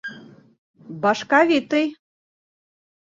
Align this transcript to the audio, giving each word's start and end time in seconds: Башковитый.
Башковитый. 1.05 1.85